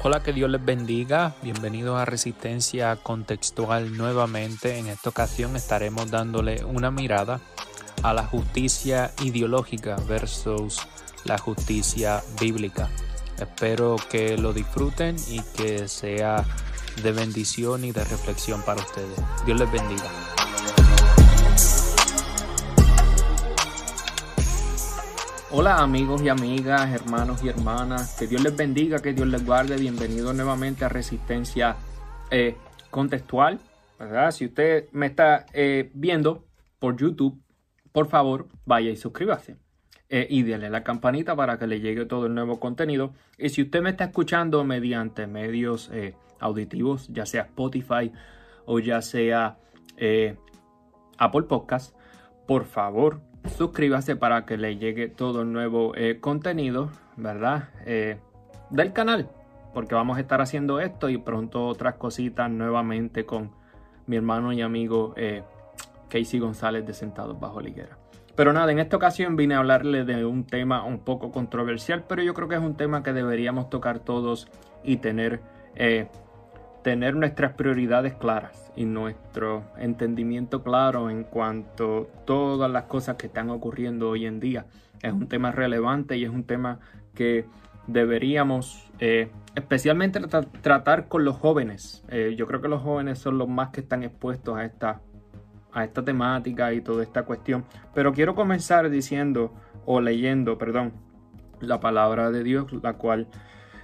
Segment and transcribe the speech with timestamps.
[0.00, 1.34] Hola, que Dios les bendiga.
[1.42, 4.78] Bienvenidos a Resistencia Contextual nuevamente.
[4.78, 7.40] En esta ocasión estaremos dándole una mirada
[8.04, 10.86] a la justicia ideológica versus
[11.24, 12.88] la justicia bíblica.
[13.40, 16.44] Espero que lo disfruten y que sea
[17.02, 19.18] de bendición y de reflexión para ustedes.
[19.46, 20.37] Dios les bendiga.
[25.50, 29.78] Hola amigos y amigas, hermanos y hermanas, que Dios les bendiga, que Dios les guarde,
[29.78, 31.74] bienvenidos nuevamente a Resistencia
[32.30, 32.54] eh,
[32.90, 33.58] Contextual.
[34.30, 36.44] Si usted me está eh, viendo
[36.78, 37.40] por YouTube,
[37.92, 39.56] por favor vaya y suscríbase
[40.10, 43.14] eh, y déle la campanita para que le llegue todo el nuevo contenido.
[43.38, 45.90] Y si usted me está escuchando mediante medios
[46.40, 48.12] auditivos, ya sea Spotify
[48.66, 49.56] o ya sea
[51.16, 51.96] Apple Podcast,
[52.46, 53.22] por favor
[53.58, 57.70] suscríbase para que le llegue todo el nuevo eh, contenido, ¿verdad?
[57.86, 58.20] Eh,
[58.70, 59.28] del canal,
[59.74, 63.50] porque vamos a estar haciendo esto y pronto otras cositas nuevamente con
[64.06, 65.42] mi hermano y amigo eh,
[66.08, 67.98] Casey González de Sentados Bajo Liguera.
[68.36, 72.22] Pero nada, en esta ocasión vine a hablarle de un tema un poco controversial, pero
[72.22, 74.46] yo creo que es un tema que deberíamos tocar todos
[74.84, 75.40] y tener
[76.88, 83.26] tener nuestras prioridades claras y nuestro entendimiento claro en cuanto a todas las cosas que
[83.26, 84.64] están ocurriendo hoy en día.
[85.02, 86.80] Es un tema relevante y es un tema
[87.14, 87.44] que
[87.86, 90.18] deberíamos eh, especialmente
[90.62, 92.06] tratar con los jóvenes.
[92.08, 95.02] Eh, yo creo que los jóvenes son los más que están expuestos a esta,
[95.74, 97.66] a esta temática y toda esta cuestión.
[97.92, 99.52] Pero quiero comenzar diciendo
[99.84, 100.94] o leyendo, perdón,
[101.60, 103.28] la palabra de Dios, la cual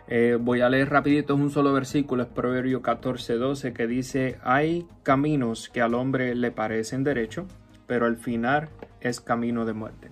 [0.06, 4.38] eh, voy a leer rapidito, es un solo versículo, es Proverbio 14, 12, que dice,
[4.42, 7.46] hay caminos que al hombre le parecen derecho,
[7.86, 8.68] pero al final
[9.00, 10.10] es camino de muerte.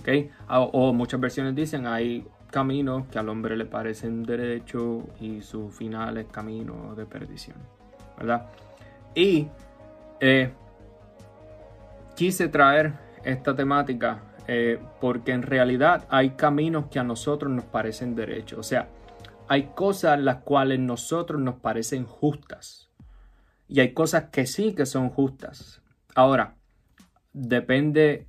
[0.00, 0.30] ¿Okay?
[0.48, 6.18] O, muchas versiones dicen, hay caminos que al hombre le parecen derecho y su final
[6.18, 7.56] es camino de perdición.
[8.16, 8.46] ¿Verdad?
[9.14, 9.48] Y
[10.20, 10.52] eh,
[12.14, 12.92] quise traer
[13.24, 18.58] esta temática eh, porque en realidad hay caminos que a nosotros nos parecen derechos.
[18.58, 18.88] O sea,
[19.48, 22.90] hay cosas las cuales nosotros nos parecen justas.
[23.68, 25.82] Y hay cosas que sí que son justas.
[26.14, 26.56] Ahora,
[27.32, 28.28] depende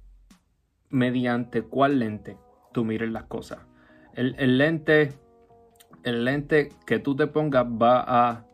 [0.90, 2.38] mediante cuál lente
[2.74, 3.60] tú mires las cosas.
[4.14, 5.14] El, lente,
[6.04, 8.46] el lente que tú te pongas va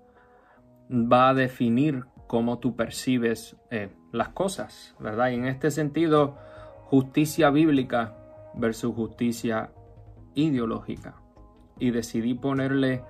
[0.89, 5.29] a, definir cómo tú percibes eh, las cosas, ¿verdad?
[5.29, 6.37] Y en este sentido,
[6.85, 8.17] justicia bíblica
[8.55, 9.71] versus justicia
[10.33, 11.20] ideológica
[11.81, 13.01] y decidí ponerle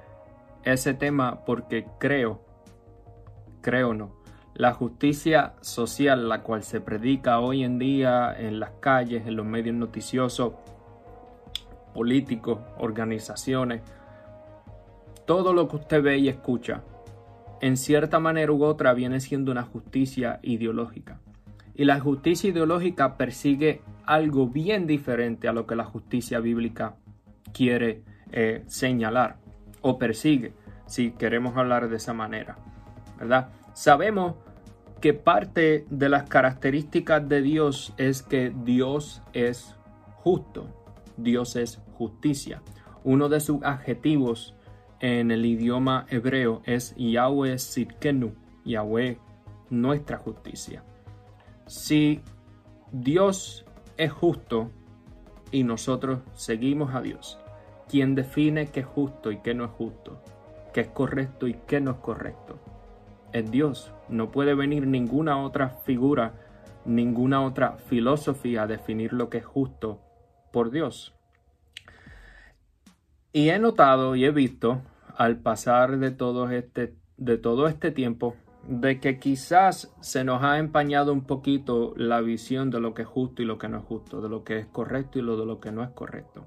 [0.64, 2.42] ese tema porque creo,
[3.62, 4.16] creo no,
[4.56, 9.46] la justicia social, la cual se predica hoy en día en las calles, en los
[9.46, 10.54] medios noticiosos,
[11.94, 13.82] políticos, organizaciones,
[15.26, 16.82] todo lo que usted ve y escucha,
[17.59, 21.20] en cierta manera u otra viene siendo una justicia ideológica.
[21.76, 26.96] Y la justicia ideológica persigue algo bien diferente a lo que la justicia bíblica
[27.53, 29.38] quiere eh, señalar
[29.81, 30.53] o persigue,
[30.86, 32.58] si queremos hablar de esa manera,
[33.19, 33.50] ¿verdad?
[33.74, 34.36] Sabemos
[35.00, 39.75] que parte de las características de Dios es que Dios es
[40.18, 40.68] justo,
[41.18, 42.62] Dios es justicia.
[43.03, 44.56] Uno de sus adjetivos
[45.00, 48.34] en el idioma hebreo es Yahweh Sitkenu,
[48.64, 49.18] Yahweh
[49.72, 50.84] nuestra justicia.
[51.66, 52.22] Si
[52.91, 53.66] Dios
[53.97, 54.70] es justo
[55.52, 57.40] y nosotros seguimos a Dios,
[57.91, 60.24] quien define qué es justo y qué no es justo,
[60.74, 62.57] qué es correcto y qué no es correcto.
[63.34, 63.91] Es Dios.
[64.07, 66.31] No puede venir ninguna otra figura,
[66.85, 70.00] ninguna otra filosofía a definir lo que es justo
[70.53, 71.13] por Dios.
[73.34, 74.81] Y he notado y he visto
[75.18, 78.38] al pasar de todo este, de todo este tiempo
[78.69, 83.08] de que quizás se nos ha empañado un poquito la visión de lo que es
[83.09, 85.46] justo y lo que no es justo, de lo que es correcto y lo de
[85.46, 86.46] lo que no es correcto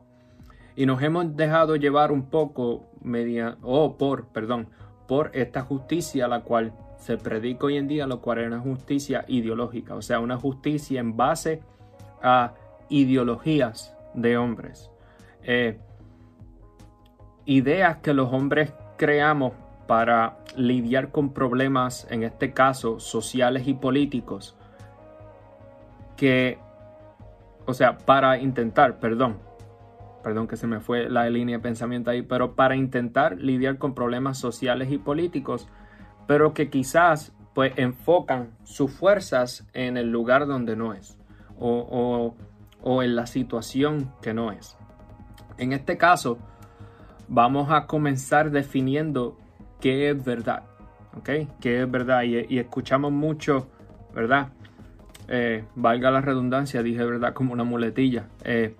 [0.76, 4.68] y nos hemos dejado llevar un poco media o por, perdón,
[5.06, 9.24] por esta justicia la cual se predica hoy en día, lo cual es una justicia
[9.28, 11.60] ideológica, o sea, una justicia en base
[12.22, 12.54] a
[12.88, 14.90] ideologías de hombres.
[15.42, 15.78] Eh,
[17.44, 19.52] ideas que los hombres creamos
[19.86, 24.56] para lidiar con problemas, en este caso, sociales y políticos,
[26.16, 26.58] que,
[27.66, 29.36] o sea, para intentar, perdón,
[30.24, 33.94] perdón que se me fue la línea de pensamiento ahí, pero para intentar lidiar con
[33.94, 35.68] problemas sociales y políticos,
[36.26, 41.16] pero que quizás pues enfocan sus fuerzas en el lugar donde no es
[41.56, 42.34] o,
[42.82, 44.76] o en la situación que no es.
[45.58, 46.38] En este caso,
[47.28, 49.38] vamos a comenzar definiendo
[49.80, 50.64] qué es verdad,
[51.16, 51.30] ¿ok?
[51.60, 52.22] ¿Qué es verdad?
[52.22, 53.68] Y, escuchamos mucho,
[54.14, 54.48] ¿verdad?
[55.28, 58.28] Eh, valga la redundancia, dije verdad como una muletilla.
[58.44, 58.74] Eh,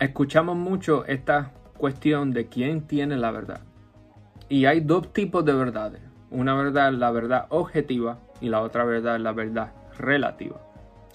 [0.00, 3.60] escuchamos mucho esta cuestión de quién tiene la verdad.
[4.48, 6.00] Y hay dos tipos de verdades.
[6.30, 10.60] Una verdad es la verdad objetiva y la otra verdad es la verdad relativa.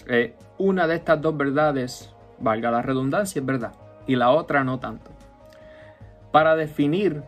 [0.08, 3.74] Eh, una de estas dos verdades, valga la redundancia, es verdad
[4.08, 5.12] y la otra no tanto.
[6.32, 7.24] Para definir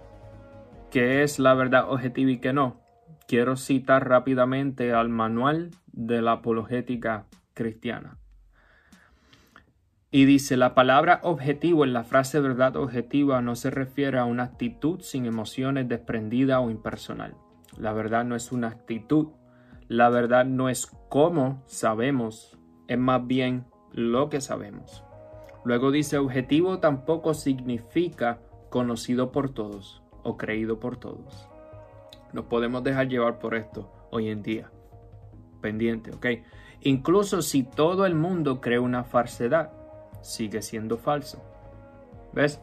[0.91, 2.79] qué es la verdad objetiva y qué no,
[3.27, 8.17] quiero citar rápidamente al manual de la apologética cristiana.
[10.09, 14.43] Y dice, la palabra objetivo en la frase verdad objetiva no se refiere a una
[14.43, 17.35] actitud sin emociones desprendida o impersonal.
[17.77, 19.27] La verdad no es una actitud,
[19.89, 22.57] la verdad no es cómo sabemos,
[22.87, 25.03] es más bien lo que sabemos.
[25.65, 28.39] Luego dice objetivo tampoco significa
[28.69, 31.49] conocido por todos o creído por todos.
[32.31, 34.71] Nos podemos dejar llevar por esto hoy en día.
[35.61, 36.25] Pendiente, ¿ok?
[36.81, 39.71] Incluso si todo el mundo cree una falsedad,
[40.21, 41.43] sigue siendo falso.
[42.33, 42.61] ¿Ves?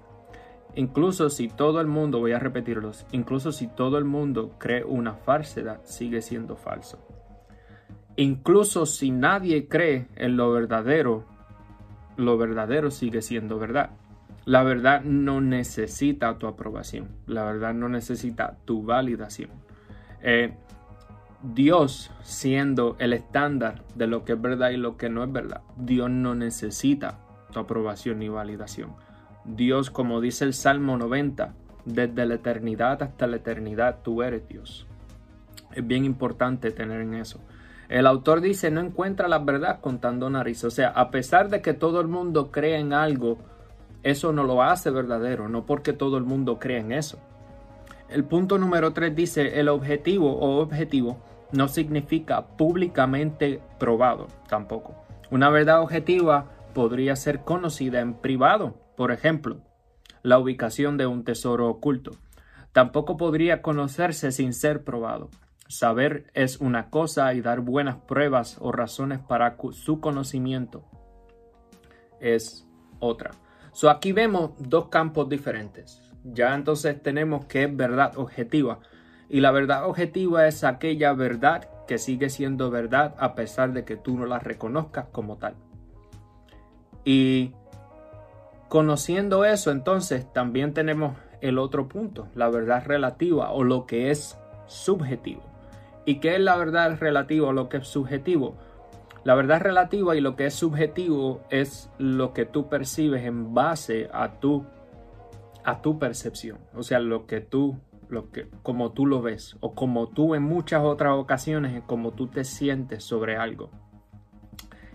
[0.76, 5.14] Incluso si todo el mundo, voy a repetirlos, incluso si todo el mundo cree una
[5.14, 6.98] falsedad, sigue siendo falso.
[8.16, 11.24] Incluso si nadie cree en lo verdadero,
[12.16, 13.90] lo verdadero sigue siendo verdad.
[14.44, 17.08] La verdad no necesita tu aprobación.
[17.26, 19.50] La verdad no necesita tu validación.
[20.22, 20.54] Eh,
[21.42, 25.62] Dios siendo el estándar de lo que es verdad y lo que no es verdad.
[25.76, 27.18] Dios no necesita
[27.60, 28.92] aprobación ni validación.
[29.44, 31.54] Dios, como dice el Salmo 90,
[31.84, 34.86] desde la eternidad hasta la eternidad tú eres Dios.
[35.72, 37.40] Es bien importante tener en eso.
[37.88, 40.64] El autor dice, no encuentra la verdad contando nariz.
[40.64, 43.38] O sea, a pesar de que todo el mundo cree en algo,
[44.02, 47.18] eso no lo hace verdadero, no porque todo el mundo cree en eso.
[48.08, 51.18] El punto número 3 dice, el objetivo o objetivo
[51.52, 54.94] no significa públicamente probado tampoco.
[55.30, 59.62] Una verdad objetiva podría ser conocida en privado, por ejemplo,
[60.22, 62.10] la ubicación de un tesoro oculto.
[62.72, 65.30] Tampoco podría conocerse sin ser probado.
[65.68, 70.84] Saber es una cosa y dar buenas pruebas o razones para su conocimiento
[72.24, 72.66] es
[72.98, 73.32] otra.
[73.72, 76.00] So aquí vemos dos campos diferentes.
[76.24, 78.80] Ya entonces tenemos que es verdad objetiva.
[79.28, 83.96] Y la verdad objetiva es aquella verdad que sigue siendo verdad a pesar de que
[83.96, 85.54] tú no la reconozcas como tal.
[87.04, 87.52] Y
[88.68, 94.38] conociendo eso, entonces también tenemos el otro punto, la verdad relativa o lo que es
[94.66, 95.42] subjetivo.
[96.06, 98.56] ¿Y qué es la verdad relativa o lo que es subjetivo?
[99.24, 104.08] La verdad relativa y lo que es subjetivo es lo que tú percibes en base
[104.12, 104.66] a tu,
[105.64, 106.58] a tu percepción.
[106.74, 107.78] O sea, lo que tú,
[108.08, 112.26] lo que, como tú lo ves o como tú en muchas otras ocasiones, como tú
[112.26, 113.70] te sientes sobre algo.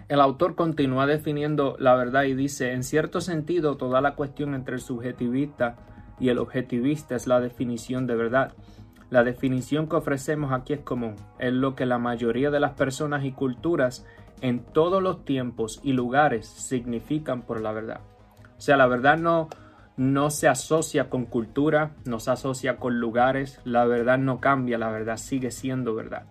[0.10, 4.74] El autor continúa definiendo la verdad y dice, en cierto sentido, toda la cuestión entre
[4.74, 5.76] el subjetivista
[6.20, 8.54] y el objetivista es la definición de verdad.
[9.12, 13.24] La definición que ofrecemos aquí es común, es lo que la mayoría de las personas
[13.24, 14.04] y culturas
[14.42, 18.02] en todos los tiempos y lugares significan por la verdad.
[18.58, 19.48] O sea, la verdad no,
[19.96, 24.90] no se asocia con cultura, no se asocia con lugares, la verdad no cambia, la
[24.90, 26.26] verdad sigue siendo verdad.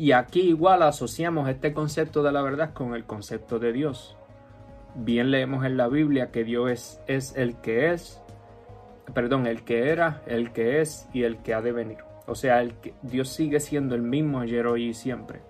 [0.00, 4.16] Y aquí igual asociamos este concepto de la verdad con el concepto de Dios.
[4.94, 8.18] Bien leemos en la Biblia que Dios es, es el que es,
[9.12, 11.98] perdón, el que era, el que es y el que ha de venir.
[12.26, 15.42] O sea, el que Dios sigue siendo el mismo ayer, hoy y siempre.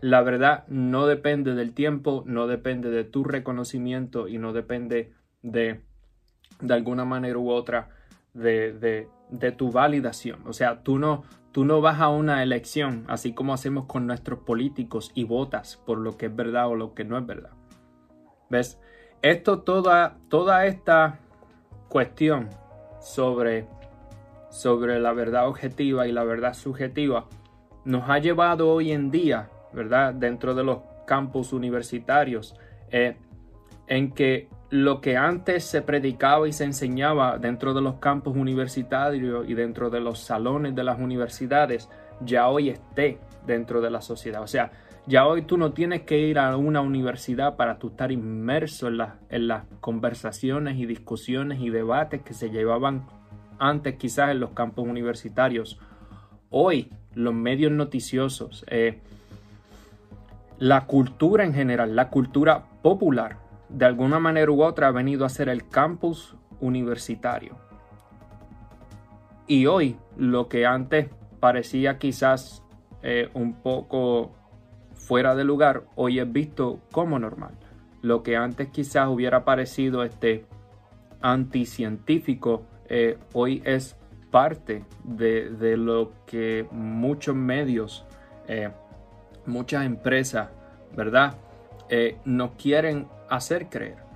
[0.00, 5.80] La verdad no depende del tiempo, no depende de tu reconocimiento y no depende de,
[6.60, 7.88] de alguna manera u otra,
[8.36, 10.46] de, de, de tu validación.
[10.46, 14.40] O sea, tú no, tú no vas a una elección, así como hacemos con nuestros
[14.40, 17.50] políticos y votas por lo que es verdad o lo que no es verdad.
[18.50, 18.80] ¿Ves?
[19.22, 21.18] Esto, toda, toda esta
[21.88, 22.48] cuestión
[23.00, 23.66] sobre
[24.56, 27.26] sobre la verdad objetiva y la verdad subjetiva
[27.84, 30.14] nos ha llevado hoy en día, ¿verdad?
[30.14, 32.56] Dentro de los campus universitarios,
[32.90, 33.16] eh,
[33.86, 34.48] en que
[34.84, 39.90] lo que antes se predicaba y se enseñaba dentro de los campus universitarios y dentro
[39.90, 41.88] de los salones de las universidades,
[42.20, 44.42] ya hoy esté dentro de la sociedad.
[44.42, 44.72] O sea,
[45.06, 49.00] ya hoy tú no tienes que ir a una universidad para tú estar inmerso en,
[49.28, 53.06] en las conversaciones y discusiones y debates que se llevaban
[53.58, 55.78] antes quizás en los campos universitarios.
[56.50, 59.00] Hoy los medios noticiosos, eh,
[60.58, 65.28] la cultura en general, la cultura popular, de alguna manera u otra ha venido a
[65.28, 67.56] ser el campus universitario.
[69.46, 71.08] Y hoy lo que antes
[71.40, 72.62] parecía quizás
[73.02, 74.32] eh, un poco
[74.94, 77.54] fuera de lugar, hoy es visto como normal.
[78.02, 80.46] Lo que antes quizás hubiera parecido este
[81.20, 83.96] anticientífico, eh, hoy es
[84.30, 88.04] parte de, lo que muchos medios,
[88.48, 88.70] eh,
[89.46, 90.50] muchas empresas,
[90.94, 91.36] ¿verdad?
[92.24, 94.06] Nos quieren hacer creer.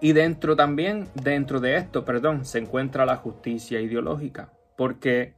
[0.00, 5.34] Y dentro también, dentro de esto, perdón, se encuentra la justicia ideológica, porque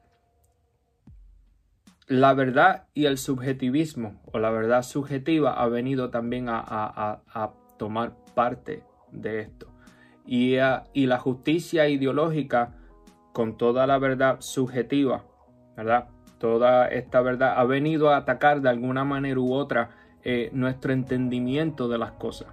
[2.06, 7.20] la verdad y el subjetivismo o la verdad subjetiva ha venido también a,
[7.76, 9.66] tomar parte de esto.
[10.24, 10.56] Y,
[10.92, 12.74] y, la justicia ideológica,
[13.32, 15.24] con toda la verdad subjetiva,
[15.76, 16.08] ¿verdad?
[16.38, 19.90] Toda esta verdad ha venido a atacar de alguna manera u otra
[20.24, 22.48] eh, nuestro entendimiento de las cosas.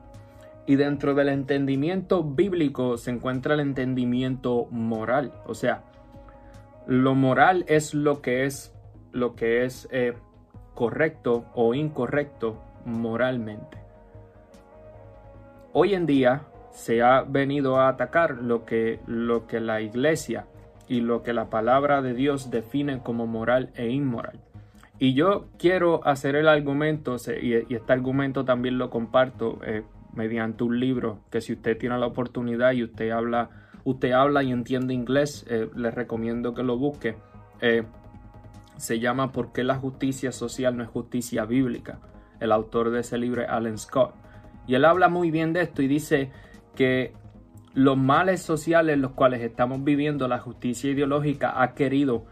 [0.65, 5.33] Y dentro del entendimiento bíblico se encuentra el entendimiento moral.
[5.47, 5.83] O sea,
[6.85, 8.73] lo moral es lo que es,
[9.11, 10.13] lo que es eh,
[10.75, 13.77] correcto o incorrecto moralmente.
[15.73, 20.47] Hoy en día se ha venido a atacar lo que, lo que la iglesia
[20.88, 24.39] y lo que la palabra de Dios define como moral e inmoral.
[25.00, 30.77] Y yo quiero hacer el argumento, y, este argumento también lo comparto eh, mediante un
[30.77, 33.50] libro que si usted tiene la oportunidad y usted habla,
[33.86, 37.15] usted habla y entiende inglés, eh, le recomiendo que lo busque.
[37.62, 37.84] Eh,
[38.75, 42.00] se llama ¿Por qué la justicia social no es justicia bíblica?
[42.41, 44.13] El autor de ese libro es Alan Scott.
[44.68, 46.32] Y él habla muy bien de esto y dice
[46.75, 47.13] que
[47.74, 52.25] los males sociales los cuales estamos viviendo, la justicia ideológica ha querido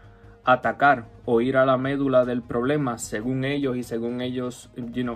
[0.48, 4.70] atacar o ir a la médula del problema según ellos y según ellos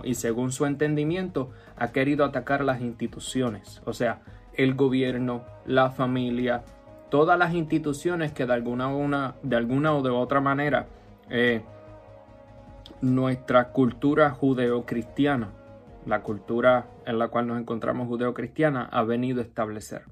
[0.05, 1.49] y según su entendimiento
[1.79, 3.81] ha querido atacar las instituciones.
[3.87, 4.21] O sea
[4.53, 6.63] el gobierno la familia
[7.09, 10.89] todas las instituciones que de alguna una de alguna o de otra manera
[11.31, 11.63] eh,
[13.01, 15.49] nuestra cultura judeocristiana
[16.05, 20.03] la cultura en la cual nos encontramos judeocristiana ha venido a establecer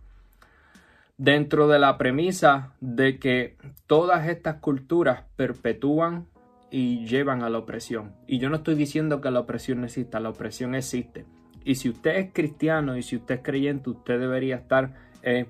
[1.21, 6.29] dentro de la premisa de que todas estas culturas perpetúan
[6.71, 8.15] y llevan a la opresión.
[8.27, 11.27] Y yo no estoy diciendo que la opresión no exista, la opresión existe.
[11.63, 15.45] Y si usted es cristiano y si usted es creyente, usted debería estar eh,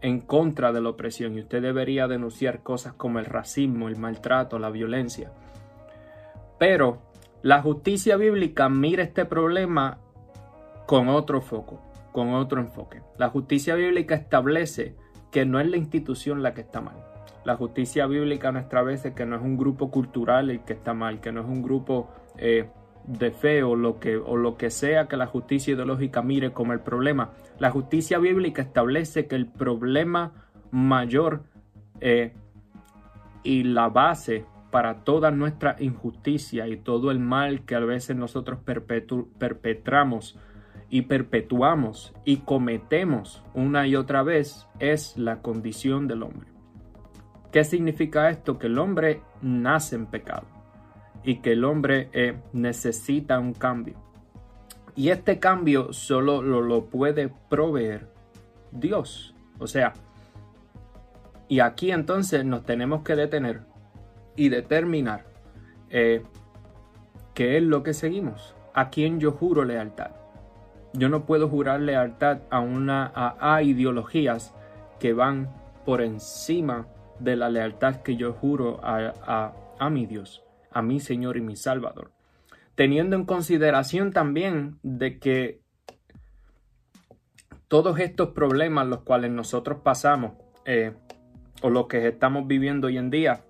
[0.00, 4.58] en contra de la opresión y usted debería denunciar cosas como el racismo, el maltrato,
[4.58, 5.32] la violencia.
[6.58, 7.02] Pero
[7.42, 9.98] la justicia bíblica mira este problema
[10.86, 11.78] con otro foco,
[12.10, 13.02] con otro enfoque.
[13.18, 14.96] La justicia bíblica establece
[15.30, 16.96] que no es la institución la que está mal.
[17.44, 20.92] La justicia bíblica nuestra vez es que no es un grupo cultural el que está
[20.92, 22.68] mal, que no es un grupo eh,
[23.06, 26.72] de fe o lo, que, o lo que sea que la justicia ideológica mire como
[26.72, 27.30] el problema.
[27.58, 30.32] La justicia bíblica establece que el problema
[30.70, 31.44] mayor
[32.00, 32.34] eh,
[33.42, 38.60] y la base para toda nuestra injusticia y todo el mal que a veces nosotros
[39.38, 40.38] perpetramos
[40.90, 46.48] y perpetuamos y cometemos una y otra vez es la condición del hombre.
[47.52, 48.58] ¿Qué significa esto?
[48.58, 50.46] Que el hombre nace en pecado
[51.22, 53.94] y que el hombre eh, necesita un cambio.
[54.96, 58.08] Y este cambio solo lo, puede proveer
[58.72, 59.34] Dios.
[59.58, 59.92] O sea,
[61.48, 63.62] y aquí entonces nos tenemos que detener
[64.36, 65.24] y determinar
[65.88, 66.22] eh,
[67.34, 70.19] qué es lo que seguimos, a quién yo juro lealtad.
[70.92, 74.54] Yo no puedo jurar lealtad a, una, a, ideologías
[74.98, 75.52] que van
[75.84, 81.36] por encima de la lealtad que yo juro a, a mi Dios, a mi Señor
[81.36, 82.12] y mi Salvador.
[82.74, 85.60] Teniendo en consideración también de que
[87.70, 90.32] todos estos problemas los cuales nosotros pasamos
[90.64, 90.92] eh,
[91.62, 93.44] o los que estamos viviendo hoy en día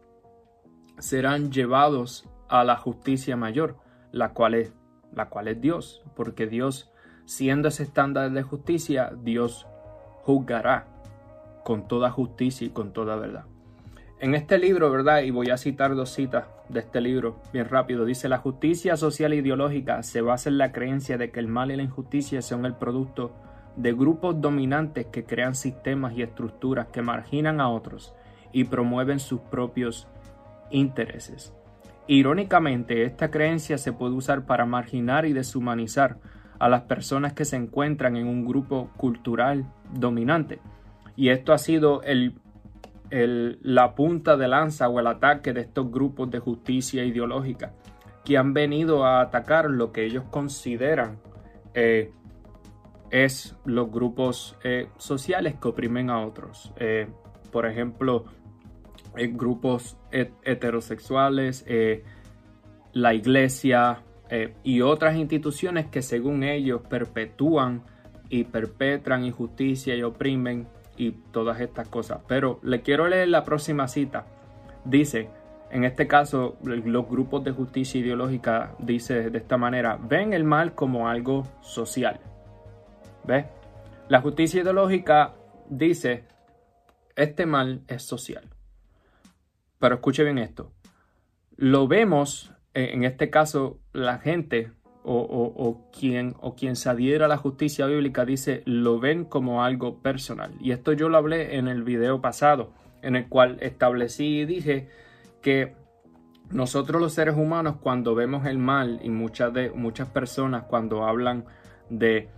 [0.98, 3.78] serán llevados a la justicia mayor,
[4.12, 4.74] la cual es,
[5.14, 6.89] la cual es Dios, porque Dios
[7.30, 9.64] siendo ese estándar de justicia, Dios
[10.24, 10.88] juzgará
[11.62, 13.44] con toda justicia y con toda verdad.
[14.18, 15.22] En este libro, ¿verdad?
[15.22, 18.04] Y voy a citar dos citas de este libro bien rápido.
[18.04, 21.70] Dice, la justicia social e ideológica se basa en la creencia de que el mal
[21.70, 23.30] y la injusticia son el producto
[23.76, 28.12] de grupos dominantes que crean sistemas y estructuras que marginan a otros
[28.52, 30.08] y promueven sus propios
[30.72, 31.52] intereses.
[32.08, 36.16] Irónicamente, esta creencia se puede usar para marginar y deshumanizar
[36.60, 40.60] a las personas que se encuentran en un grupo cultural dominante.
[41.16, 42.38] Y esto ha sido el,
[43.10, 47.72] la punta de lanza o el ataque de estos grupos de justicia ideológica
[48.24, 51.18] que han venido a atacar lo que ellos consideran
[51.72, 52.12] eh,
[53.10, 56.72] es los grupos eh, sociales que oprimen a otros.
[56.76, 57.08] Eh,
[57.50, 58.26] por ejemplo,
[59.14, 61.66] grupos heterosexuales,
[62.92, 64.04] la iglesia
[64.62, 67.82] y otras instituciones que según ellos perpetúan
[68.28, 72.20] y perpetran injusticia y oprimen y todas estas cosas.
[72.28, 74.26] Pero le quiero leer la próxima cita.
[74.84, 75.28] Dice,
[75.70, 80.74] en este caso, los grupos de justicia ideológica dice de esta manera, ven el mal
[80.74, 82.20] como algo social.
[83.24, 83.46] ¿Ve?
[84.08, 85.34] La justicia ideológica
[85.68, 86.24] dice,
[87.16, 88.48] este mal es social.
[89.78, 90.72] Pero escuche bien esto.
[91.56, 94.72] Lo vemos, eh, en este caso, la gente
[95.02, 99.98] o, quien, o quien se adhiera a la justicia bíblica dice, lo ven como algo
[99.98, 100.52] personal.
[100.60, 102.72] Y esto yo lo hablé en el video pasado,
[103.02, 104.88] en el cual establecí y dije
[105.40, 105.74] que
[106.50, 111.46] nosotros los seres humanos cuando vemos el mal y muchas, de, muchas personas cuando hablan
[111.88, 112.28] de,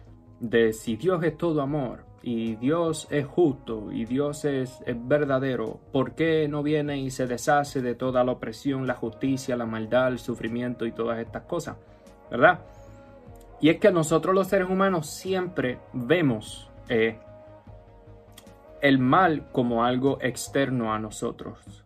[0.40, 5.80] de si Dios es todo amor y Dios es justo y Dios es, es, verdadero,
[5.92, 10.08] ¿por qué no viene y se deshace de toda la opresión, la justicia, la maldad,
[10.08, 11.76] el sufrimiento y todas estas cosas?
[12.30, 12.60] ¿Verdad?
[13.60, 17.18] Y es que nosotros los seres humanos siempre vemos eh,
[18.80, 21.84] el mal como algo externo a nosotros.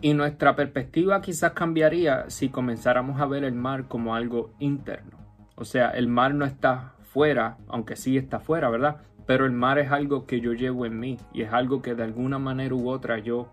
[0.00, 5.18] Y nuestra perspectiva quizás cambiaría si comenzáramos a ver el mar como algo interno.
[5.56, 8.96] O sea, el mar no está fuera, aunque sí está fuera, ¿verdad?
[9.24, 12.02] Pero el mar es algo que yo llevo en mí y es algo que de
[12.02, 13.48] alguna manera u otra yo,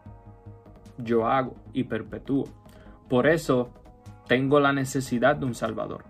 [0.97, 2.45] yo hago y perpetúo.
[3.07, 3.69] Por eso
[4.27, 6.05] tengo la necesidad de un Salvador.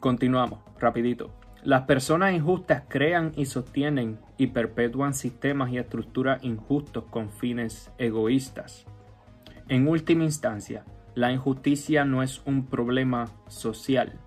[0.00, 1.30] Continuamos, rapidito.
[1.62, 8.84] Las personas injustas crean y sostienen y perpetúan sistemas y estructuras injustos con fines egoístas.
[9.68, 14.18] En última instancia, la injusticia no es un problema social.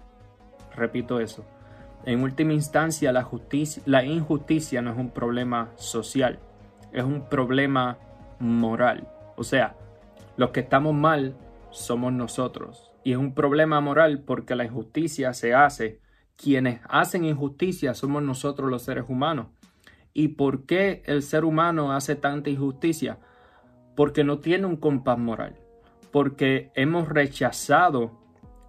[0.75, 1.45] Repito eso.
[2.05, 6.39] En última instancia, la, justicia, la injusticia no es un problema social,
[6.91, 7.97] es un problema
[8.39, 9.07] moral.
[9.37, 9.75] O sea,
[10.37, 11.35] los que estamos mal
[11.71, 12.91] somos nosotros.
[13.03, 15.99] Y es un problema moral porque la injusticia se hace
[16.35, 19.47] quienes hacen injusticia somos nosotros los seres humanos.
[20.13, 23.19] ¿Y por qué el ser humano hace tanta injusticia?
[23.95, 25.55] Porque no tiene un compás moral,
[26.11, 28.11] porque hemos rechazado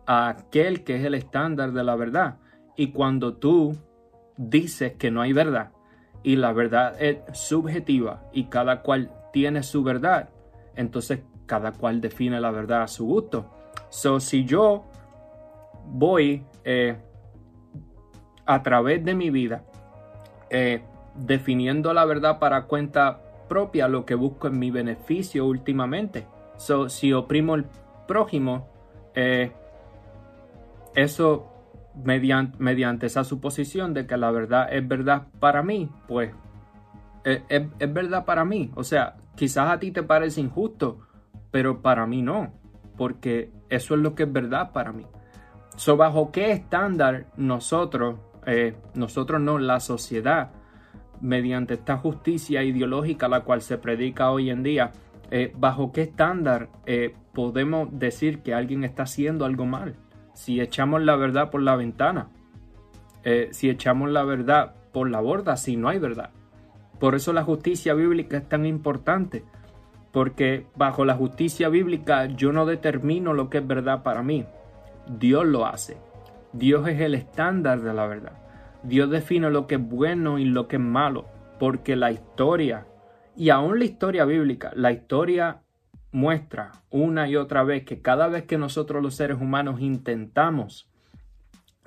[0.07, 2.37] aquel que es el estándar de la verdad.
[2.77, 3.77] Y cuando tú
[4.37, 5.73] dices que no hay verdad
[6.23, 10.29] y la verdad es subjetiva y cada cual tiene su verdad,
[10.75, 13.51] entonces cada cual define la verdad a su gusto.
[13.89, 14.85] So, si yo
[15.87, 16.97] voy eh,
[18.45, 19.65] a través de mi vida,
[20.51, 20.83] eh,
[21.15, 26.27] definiendo la verdad para cuenta propia, lo que busco en mi beneficio últimamente.
[26.57, 27.67] So, si oprimo el
[28.07, 28.69] prójimo,
[29.15, 29.53] eh,
[30.97, 31.53] eso
[31.95, 36.33] mediante, mediante, esa suposición de que la verdad es verdad para mí, pues
[37.25, 38.71] eh, es, verdad para mí.
[38.75, 41.01] O sea, quizás a ti te parece injusto,
[41.51, 42.53] pero para mí no,
[42.97, 45.07] porque eso es lo que es verdad para mí.
[45.97, 50.53] ¿Bajo qué estándar nosotros eh, nosotros no, la sociedad,
[51.21, 54.93] mediante esta justicia ideológica la cual se predica hoy en día,
[55.33, 56.69] eh, bajo qué estándar
[57.35, 59.97] podemos decir que alguien está haciendo algo mal.
[60.37, 62.29] Si echamos la verdad por la ventana,
[63.51, 66.31] si echamos la verdad por la borda, si no hay verdad.
[67.01, 69.45] Por eso la justicia bíblica es tan importante,
[70.13, 74.45] porque bajo la justicia bíblica yo no determino lo que es verdad para mí,
[75.09, 75.97] Dios lo hace.
[76.53, 78.39] Dios es el estándar de la verdad.
[78.83, 81.25] Dios define lo que es bueno y lo que es malo,
[81.59, 82.87] porque la historia,
[83.37, 85.63] y aún la historia bíblica, la historia
[86.17, 90.89] muestra una y otra vez que cada vez que nosotros los seres humanos intentamos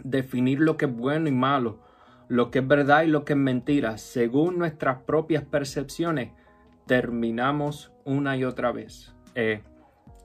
[0.04, 1.80] definir lo que es bueno y malo,
[2.28, 6.30] lo que es verdad y lo que es mentira, según nuestras propias percepciones,
[6.86, 9.64] terminamos una y otra vez eh,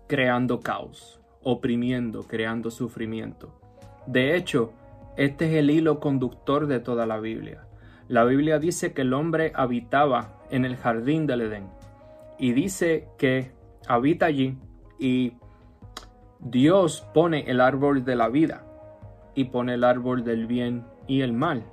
[0.07, 3.59] creando caos, oprimiendo, creando sufrimiento.
[4.07, 4.75] De hecho,
[5.17, 7.67] este es el hilo conductor de toda la Biblia.
[8.09, 11.71] La Biblia dice que el hombre habitaba en el jardín del Edén
[12.39, 14.57] y dice que habita allí
[14.99, 15.35] y
[16.41, 18.65] Dios pone el árbol de la vida
[19.35, 21.65] y pone el árbol del bien y el mal.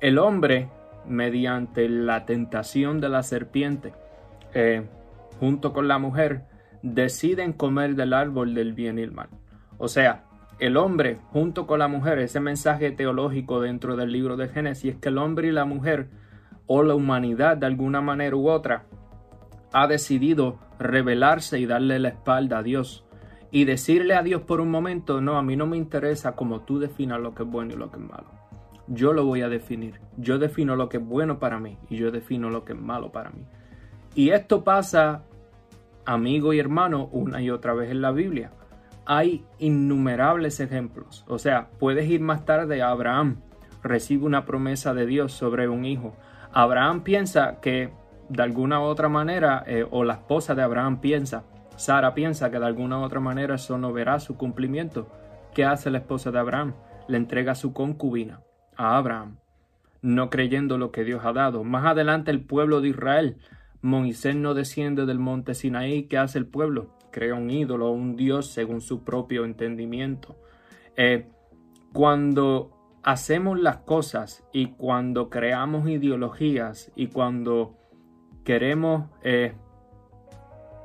[0.00, 0.68] El hombre,
[1.06, 3.94] mediante la tentación de la serpiente,
[4.52, 4.86] eh,
[5.40, 6.44] junto con la mujer,
[6.82, 9.28] deciden comer del árbol del bien y el mal.
[9.78, 10.24] O sea,
[10.58, 15.00] el hombre junto con la mujer, ese mensaje teológico dentro del libro de Génesis es
[15.00, 16.08] que el hombre y la mujer
[16.66, 18.84] o la humanidad de alguna manera u otra
[19.74, 23.04] ha decidido rebelarse y darle la espalda a Dios
[23.50, 26.78] y decirle a Dios por un momento, no, a mí no me interesa como tú
[26.78, 28.26] definas lo que es bueno y lo que es malo.
[28.86, 30.00] Yo lo voy a definir.
[30.16, 33.10] Yo defino lo que es bueno para mí y yo defino lo que es malo
[33.10, 33.44] para mí.
[34.14, 35.22] Y esto pasa,
[36.04, 38.52] amigo y hermano, una y otra vez en la Biblia.
[39.06, 41.24] Hay innumerables ejemplos.
[41.26, 43.40] O sea, puedes ir más tarde a Abraham.
[43.82, 46.16] Recibe una promesa de Dios sobre un hijo.
[46.52, 47.92] Abraham piensa que
[48.34, 51.44] de alguna otra manera, eh, o la esposa de Abraham piensa,
[51.76, 55.08] Sara piensa que de alguna u otra manera eso no verá su cumplimiento.
[55.54, 56.74] ¿Qué hace la esposa de Abraham?
[57.08, 58.40] Le entrega su concubina
[58.76, 59.36] a Abraham,
[60.02, 61.64] no creyendo lo que Dios ha dado.
[61.64, 63.38] Más adelante el pueblo de Israel,
[63.82, 66.04] Moisés no desciende del monte Sinaí.
[66.04, 66.96] ¿Qué hace el pueblo?
[67.10, 70.36] Crea un ídolo, un dios según su propio entendimiento.
[70.96, 71.28] Eh,
[71.92, 72.70] cuando
[73.02, 77.76] hacemos las cosas y cuando creamos ideologías y cuando
[78.44, 79.54] queremos eh,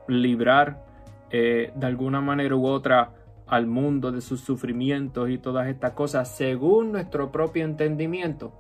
[0.08, 0.84] librar
[1.30, 3.13] eh, de alguna manera u otra
[3.45, 8.54] al mundo de sus sufrimientos y todas estas cosas según nuestro propio entendimiento,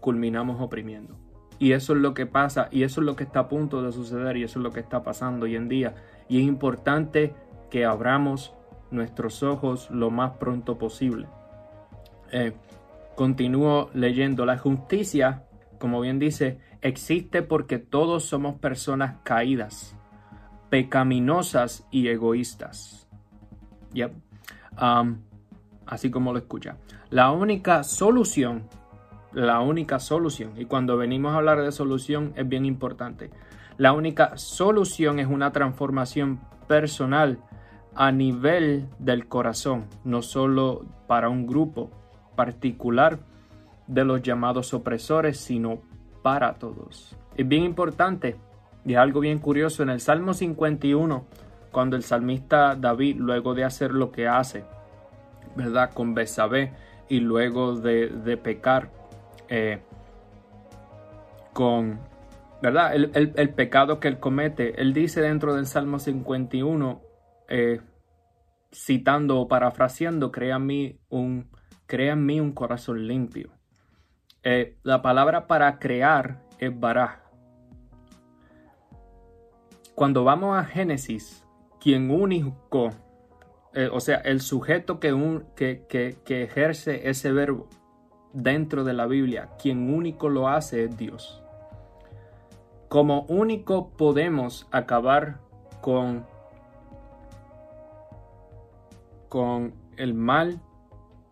[0.00, 1.16] culminamos oprimiendo.
[1.58, 3.92] Y eso es lo que pasa y eso es lo que está a punto de
[3.92, 5.94] suceder y eso es lo que está pasando hoy en día.
[6.28, 7.32] Y es importante
[7.70, 8.52] que abramos
[8.90, 11.26] nuestros ojos lo más pronto posible.
[12.32, 12.52] Eh,
[13.14, 14.44] continúo leyendo.
[14.44, 15.44] La justicia,
[15.78, 19.96] como bien dice, existe porque todos somos personas caídas,
[20.68, 23.08] pecaminosas y egoístas.
[23.94, 24.12] Yep.
[24.80, 25.16] Um,
[25.86, 26.76] así como lo escucha.
[27.08, 28.68] La única solución,
[29.32, 33.30] la única solución, y cuando venimos a hablar de solución es bien importante,
[33.78, 37.38] la única solución es una transformación personal
[37.94, 41.90] a nivel del corazón, no solo para un grupo
[42.36, 43.20] particular
[43.86, 45.80] de los llamados opresores, sino
[46.24, 47.14] para todos.
[47.36, 48.36] Es bien importante
[48.86, 51.26] y algo bien curioso en el Salmo 51,
[51.70, 54.64] cuando el salmista David, luego de hacer lo que hace,
[55.54, 55.92] ¿verdad?
[55.92, 56.72] Con Besabé
[57.10, 58.90] y luego de, pecar
[59.50, 59.82] eh,
[61.52, 62.00] con,
[62.62, 62.94] ¿verdad?
[62.94, 67.02] El, pecado que él comete, él dice dentro del Salmo 51,
[67.50, 67.82] eh,
[68.72, 71.50] citando o parafraseando, crea en mí un,
[71.84, 73.53] crea en mí un corazón limpio
[74.44, 77.18] eh, la palabra para crear es baraj.
[79.94, 81.46] Cuando vamos a Génesis,
[81.80, 82.90] quien único,
[83.72, 87.68] eh, o sea, el sujeto que, un, que, que ejerce ese verbo
[88.32, 91.42] dentro de la Biblia, quien único lo hace es Dios.
[92.88, 95.40] Como único podemos acabar
[95.80, 96.26] con,
[99.28, 100.60] con el mal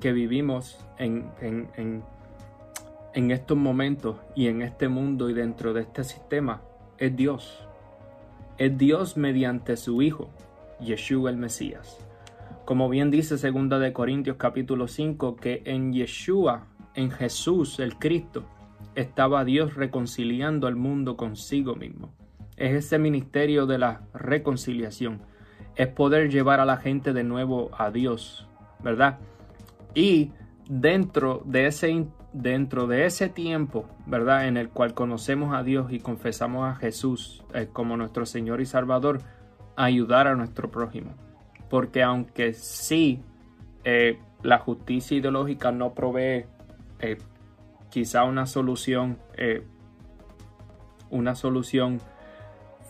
[0.01, 2.05] que vivimos en, en, en
[3.14, 6.62] estos momentos y en este mundo y dentro de este sistema
[6.98, 7.66] es Dios.
[8.59, 10.31] Es Dios mediante su Hijo,
[10.81, 11.98] Yeshua el Mesías.
[12.64, 18.44] Como bien dice 2 de Corintios capítulo 5 que en Yeshua, en Jesús el Cristo,
[18.94, 22.12] estaba Dios reconciliando al mundo consigo mismo.
[22.57, 25.22] Es ese ministerio de la reconciliación.
[25.75, 28.46] Es poder llevar a la gente de nuevo a Dios,
[28.83, 29.18] ¿verdad?
[29.94, 30.31] Y
[30.68, 31.90] dentro de ese
[32.33, 34.47] dentro de ese tiempo, ¿verdad?
[34.47, 38.66] En el cual conocemos a Dios y confesamos a Jesús eh, como nuestro Señor y
[38.66, 39.21] Salvador,
[39.77, 41.14] ayudar a nuestro prójimo.
[41.68, 43.21] Porque aunque sí
[43.85, 46.47] eh, la justicia ideológica no provee
[47.01, 47.18] eh,
[47.90, 49.18] quizá una solución,
[51.11, 52.01] una solución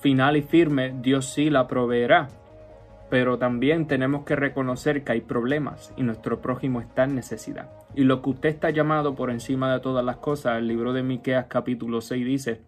[0.01, 2.29] final y firme, Dios sí la proveerá.
[3.13, 7.71] Pero también tenemos que reconocer que hay problemas y nuestro prójimo está en necesidad.
[7.95, 11.03] Y lo que usted está llamado por encima de todas las cosas, el libro de
[11.03, 12.63] Miqueas capítulo 6 dice,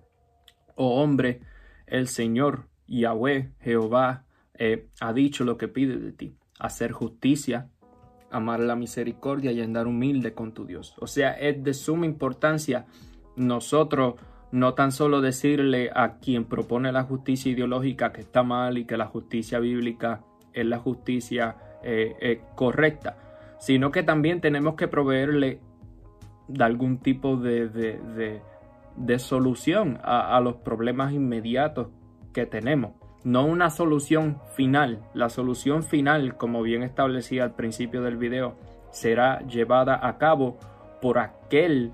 [0.75, 1.41] Oh hombre,
[1.87, 7.71] el Señor, Yahweh, Jehová, eh, ha dicho lo que pide de ti, hacer justicia,
[8.31, 10.95] amar la misericordia y andar humilde con tu Dios.
[11.01, 12.85] O sea, es de suma importancia
[13.35, 14.17] nosotros
[14.53, 18.99] no tan solo decirle a quien propone la justicia ideológica que está mal y que
[18.99, 20.23] la justicia bíblica
[20.55, 23.17] es la justicia eh, eh, correcta,
[23.59, 25.61] sino que también tenemos que proveerle
[26.49, 28.41] de algún tipo de,
[29.19, 31.89] solución a, los problemas inmediatos
[32.33, 32.93] que tenemos.
[33.25, 35.01] No una solución final.
[35.15, 38.57] La solución final, como bien establecía al principio del video,
[38.91, 40.59] será llevada a cabo
[41.01, 41.93] por aquel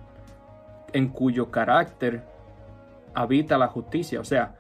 [0.92, 2.24] en cuyo carácter
[3.14, 4.20] habita la justicia.
[4.20, 4.56] O sea,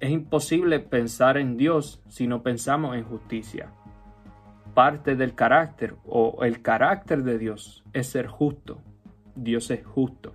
[0.00, 3.72] es imposible pensar en Dios si no pensamos en justicia
[4.78, 8.80] parte del carácter o el carácter de Dios es ser justo.
[9.34, 10.34] Dios es justo.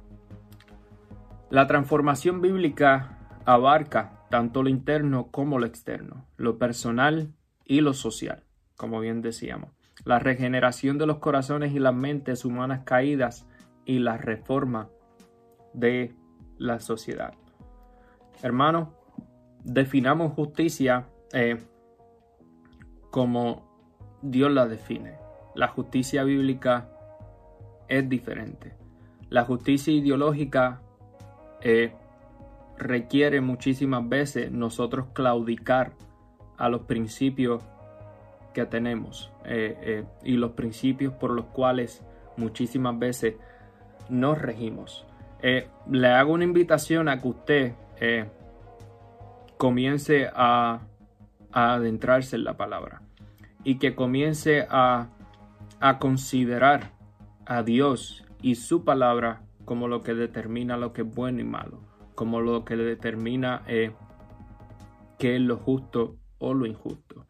[1.50, 8.44] La transformación bíblica abarca tanto lo interno como lo externo, lo personal y lo social.
[8.76, 9.70] como bien decíamos.
[10.04, 13.48] La regeneración de los corazones y las mentes humanas caídas
[13.86, 14.90] y la reforma
[15.74, 16.14] de
[16.58, 17.34] la sociedad.
[18.42, 18.90] Hermanos,
[19.64, 21.58] definamos justicia eh,
[23.10, 23.64] como
[24.22, 25.16] Dios la define.
[25.56, 26.90] La justicia bíblica
[27.88, 28.74] es diferente.
[29.30, 30.82] La justicia ideológica
[31.62, 31.94] eh,
[32.78, 35.94] requiere muchísimas veces nosotros claudicar
[36.58, 37.64] a los principios
[38.54, 42.04] que tenemos eh, y los principios por los cuales
[42.38, 43.36] muchísimas veces
[44.10, 45.06] nos regimos.
[45.42, 47.74] le hago una invitación a que usted
[49.58, 50.82] comience a,
[51.52, 53.04] adentrarse en la palabra
[53.64, 55.10] y que comience a,
[56.00, 56.94] considerar
[57.46, 61.82] a Dios y su palabra como lo que determina lo que es bueno y malo,
[62.16, 63.92] como lo que determina eh,
[65.20, 67.28] qué es lo justo o lo injusto.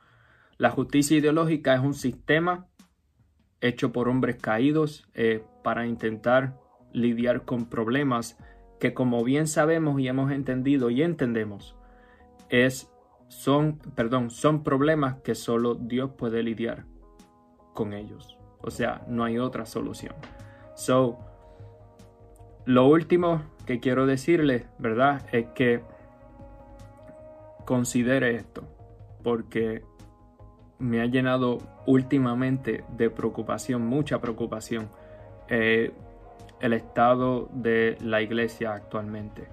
[0.58, 2.68] La justicia ideológica es un sistema
[3.60, 6.60] hecho por hombres caídos eh, para intentar
[6.92, 8.38] lidiar con problemas
[8.80, 11.76] que como bien sabemos y hemos entendido y entendemos,
[12.54, 12.92] es,
[13.30, 16.86] son, perdón, son problemas que solo Dios puede lidiar
[17.74, 18.38] con ellos.
[18.62, 20.14] O sea, no hay otra solución.
[20.76, 21.18] So,
[22.66, 25.26] lo último que quiero decirle, ¿verdad?
[25.32, 25.82] Es que
[27.66, 28.64] considere esto,
[29.24, 29.84] porque
[30.78, 34.90] me ha llenado últimamente de preocupación, mucha preocupación,
[35.50, 35.92] eh,
[36.60, 39.48] el estado de la iglesia actualmente.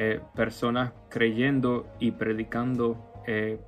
[0.00, 3.60] Eh, personas creyendo y predicando eh,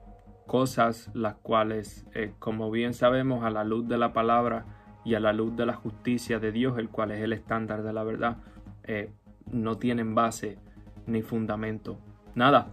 [0.47, 4.64] cosas las cuales, eh, como bien sabemos, a la luz de la palabra
[5.05, 7.93] y a la luz de la justicia de Dios, el cual es el estándar de
[7.93, 8.37] la verdad,
[9.51, 10.59] no tienen base
[11.07, 11.99] ni fundamento.
[12.37, 12.69] Nada,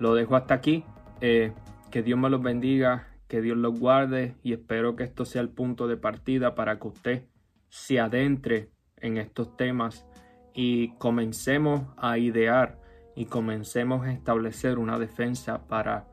[0.00, 0.84] lo dejo hasta aquí.
[1.20, 5.48] que Dios me los bendiga, que Dios los guarde y espero que esto sea el
[5.50, 7.24] punto de partida para que usted
[7.68, 10.06] se adentre en estos temas
[10.54, 12.78] y comencemos a idear
[13.14, 16.06] y comencemos a establecer una defensa para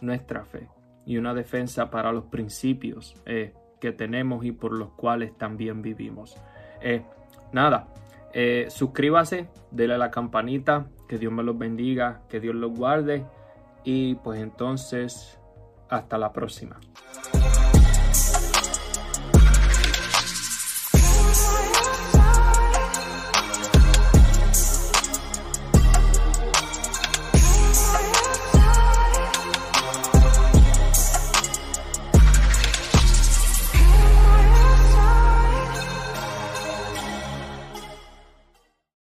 [0.00, 0.68] nuestra fe
[1.06, 6.36] y una defensa para los principios eh, que tenemos y por los cuales también vivimos.
[6.80, 7.02] Eh,
[7.52, 7.88] nada,
[8.32, 13.24] eh, suscríbase, dele la campanita, que Dios me los bendiga, que Dios los guarde
[13.84, 15.40] y pues entonces
[15.88, 16.78] hasta la próxima.